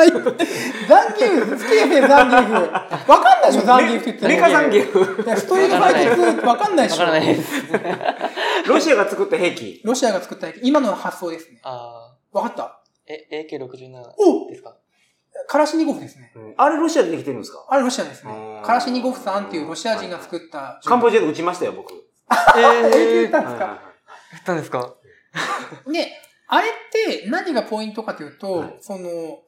[0.87, 2.53] ザンギフ、好きですね、ザンギフ。
[2.53, 2.69] わ
[3.19, 4.35] かんないでしょ、ザンギフって言ったら。
[4.35, 5.23] メカザンゲーフ。
[5.23, 7.03] いやストリートファイト2わかんないでしょ。
[7.03, 7.51] わからないです。
[8.67, 9.81] ロシアが作った兵器。
[9.83, 11.59] ロシアが作った兵器、今の発想ですね。
[11.63, 12.63] あわかった？
[12.63, 12.81] あ。
[13.07, 14.75] え、AK67 おですか？
[15.47, 16.31] カラシニゴフですね。
[16.35, 17.65] うんあれロシアでできてるんですか？
[17.69, 18.61] あれロシアですねう。
[18.61, 20.79] んカラシニゴフさんっていうロシア人が作った。
[20.83, 21.93] カンボジアで撃ちましたよ、僕。
[21.93, 23.65] え えー、言ったんですか？
[23.65, 23.79] はいはいはい
[24.33, 24.93] やったんですか？
[25.91, 26.11] で、
[26.47, 29.39] あれって何がポイントかというと、はいその、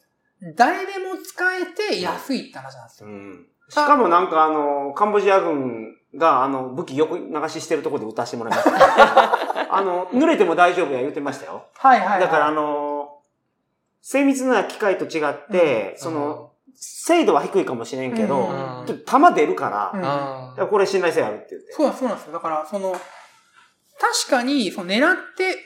[0.55, 3.09] 誰でも使えて安いって話なんですよ。
[3.09, 9.67] うんしかもなんかあの、カンボジア軍があの、武器横流ししてるところで撃たせてもらいました。
[9.75, 11.65] あの、濡れても大丈夫や言ってましたよ。
[11.75, 12.21] はいはい、はい。
[12.21, 13.19] だからあの、
[14.01, 21.73] 精密な機械と違って、その、精度は低いかもしれんけど、うん弾出るから、うんこれ信頼性あるって言って。
[21.73, 22.33] そうなんそうなんですよ。
[22.33, 25.57] だから、その、確かに、その狙って、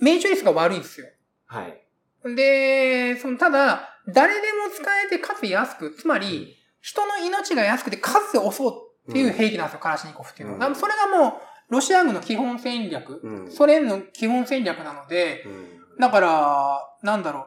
[0.00, 1.08] 命中率が悪いんですよ。
[1.46, 1.87] はい。
[2.34, 10.68] で、その、ただ、誰でも使えてかつ安く、つまり、人の命が安くて数で押そうっていう兵器なんですよ、カラシニコフっていうのは。
[10.68, 10.74] うん。
[10.74, 13.50] それがもう、ロシア軍の基本戦略、うん。
[13.50, 16.00] ソ連の基本戦略なので、うん。
[16.00, 17.46] だから、なんだろう、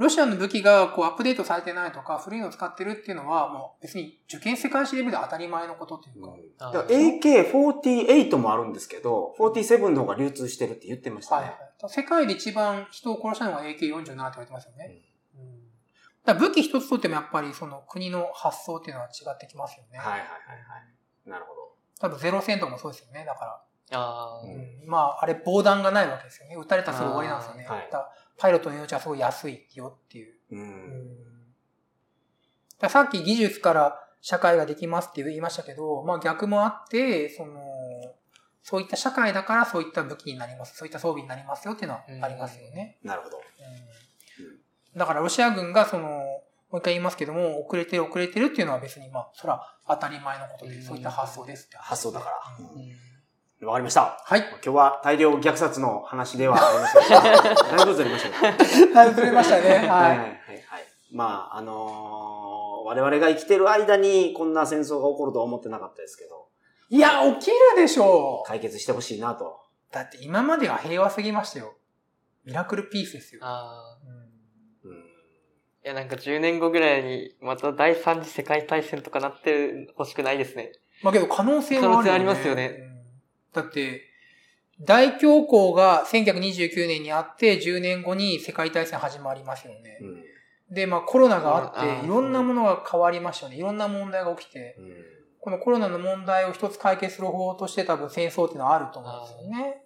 [0.00, 6.68] ロシアの武器がこうアップデートされてないとか、古いのを使ってるっていうのは、もう別に受験世界史レベルで当たり前のことっていうか。
[6.68, 11.88] あだから AK48 もあるんですけど、47の方が流通してるって言ってましたはいはいね。。
[11.88, 15.02] 世界で一番人を殺したのが AK47 って言われてますよね。
[15.36, 15.60] うん
[16.24, 19.98] だ武器一つとってもやっぱりその国の発想っていうのは違ってきますよね。
[19.98, 20.32] はいはいはいは
[21.26, 21.30] い。
[21.30, 21.60] なるほど。
[21.98, 23.24] 多分ゼロ戦とかもそうですよね。
[23.24, 23.60] だから。
[23.92, 26.54] あうんうんまあ、あれ防弾がないわけですよね。
[26.54, 27.66] 撃たれたらすぐ終わりなんですよね。
[27.66, 27.88] はい
[28.40, 30.34] パイロットの命はすごい安いよっていう。
[30.50, 30.56] う。
[30.56, 31.16] うんん
[32.80, 37.60] ださっき技術から社会ができますって言いましたけど、まあ逆もあって、その、
[38.62, 40.76] そういった社会だからそういった武器になります。
[40.76, 42.98] そういった装備になりますよっていうのはありますよね。
[43.02, 43.36] なるほど。
[43.36, 43.42] うん
[44.96, 52.36] だからロシア軍がその、もう一回言いますけども、遅れてる遅れてるっていうのは別にまあ、それは当たり前のことで、うんそういった発想ですって話発想だから。
[52.58, 53.09] うん
[53.62, 54.22] わかりました。
[54.24, 54.40] はい。
[54.40, 58.94] 今日は大量虐殺の話ではありましたけど、だいぶずれましたね。
[58.94, 59.70] だいぶずれましたね。
[59.70, 60.18] はい はい。
[60.18, 60.30] はい。
[61.12, 62.50] まあ、あのー
[62.90, 66.48] 我々が生きてる間にこんな戦争が起こるとは思ってなかったですけど、
[66.88, 68.48] いや、起きるでしょう。
[68.48, 69.60] 解決してほしいなと。
[69.92, 71.76] だって今までは平和すぎましたよ。
[72.44, 73.42] ミラクルピースですよ。
[73.44, 73.98] ああ。
[74.84, 74.98] うんうん。
[74.98, 75.02] い
[75.84, 80.72] や、なんか10年後ぐらいに、また第三次世界大戦とかなってほしくないですね。
[81.02, 81.94] まあけど可能性はあるよ、ね。
[81.94, 82.89] 可能性ありますよねうん
[83.52, 84.02] だって、
[84.80, 89.98] 大恐慌が1929年にあって、10年後に世界大戦始まりますよね。
[90.00, 90.04] う
[90.72, 90.74] ん。
[90.74, 93.58] で、まあコロナがあって、いろんなものが変わりましたよね。
[93.58, 94.76] いろんな問題が起きて。
[94.78, 99.82] うんこのコロナの問題を一つ解決する方法として多分戦争っていうのはあると思うんですよね。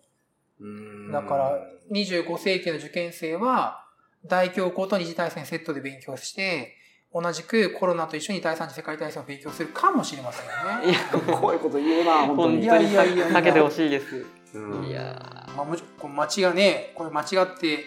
[0.61, 1.59] うんだから、
[1.93, 3.85] 25世紀の受験生は、
[4.27, 6.77] 大恐慌と二次大戦セットで勉強して、
[7.15, 10.91] 同じくコロナと一緒に第三次世界大戦を勉強するかもしれませんよね。
[10.91, 10.99] いや、
[11.39, 12.65] こういうこと言うな、本当に。
[12.65, 14.27] いやにいやいや避けてほしいです。
[14.55, 17.85] うんいやまあ、もちろんこの間違がね、これ間違って、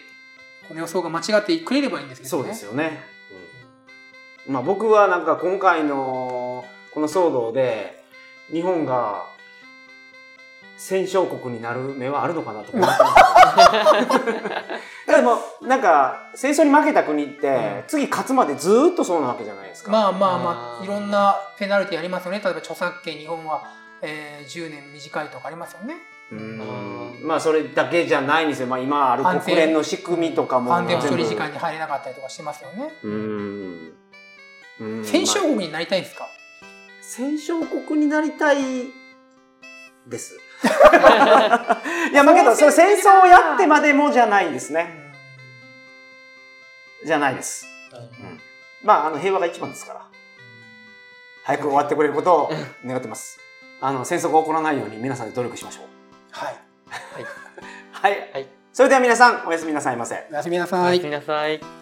[0.66, 2.42] この予想が間違ってくれればいいんですけどね。
[2.42, 3.00] そうですよね。
[4.46, 6.64] うんまあ僕はなんか今回の
[6.94, 8.02] この騒動で
[8.50, 9.26] 日本が
[10.80, 14.18] 戦勝国になる目はあるのかなと思ってます
[15.06, 19.90] けど でもなんか戦争に負けた国って次勝つまでずーっとそうなわけじゃないですか。
[19.90, 22.40] まあまあまあ、いろんなペナルティありますよね。
[22.42, 23.62] 例えば著作権、日本は、
[24.00, 25.96] えー10年短いとかありますよね。
[26.30, 28.68] うんまあそれだけじゃないんですよ。
[28.68, 32.92] まあ今ある国連の仕組みとかも安全保障理事全会に入れなかったりとかしてますよね。
[33.02, 33.94] 部うん。
[34.80, 36.28] うん戦勝まあ国になりたいんですか、
[37.00, 38.58] 戦勝国になりたい
[40.06, 40.38] です。
[42.10, 45.12] いや、まあけど、それ戦争をやってまでもじゃないですね。
[47.04, 47.66] じゃないです。
[47.92, 48.40] うん
[48.82, 50.06] まあ、あの、平和が一番ですから。
[51.44, 52.50] 早く終わってくれることを
[52.84, 53.40] 願ってます。
[53.80, 55.84] あの、戦争が起こらないように皆さんで努力しましょう。
[56.30, 56.56] はい。
[57.92, 58.30] はい。
[58.32, 58.48] はい
[58.78, 60.28] それでは皆さん、おやすみなさいませ。
[60.30, 61.04] おやすみなおさいやす。
[61.04, 61.77] みなさい。